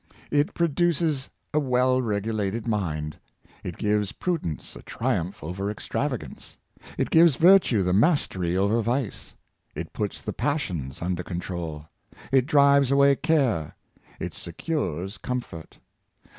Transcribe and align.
It 0.31 0.55
produces 0.55 1.29
a 1.53 1.59
well 1.59 2.01
regulated 2.01 2.65
mind; 2.67 3.17
it 3.63 3.77
gives 3.77 4.13
prudence 4.13 4.75
a 4.75 4.81
triumph 4.81 5.43
over 5.43 5.69
ex 5.69 5.87
travagance; 5.87 6.55
it 6.97 7.11
gives 7.11 7.35
virtue 7.35 7.83
the 7.83 7.93
mastery 7.93 8.57
over 8.57 8.81
vice; 8.81 9.35
it 9.75 9.93
puts 9.93 10.19
the 10.23 10.33
passions 10.33 11.03
under 11.03 11.21
control; 11.21 11.85
it 12.31 12.47
drives 12.47 12.89
away 12.89 13.15
care; 13.15 13.75
it 14.19 14.33
secures 14.33 15.19
comfort. 15.19 15.77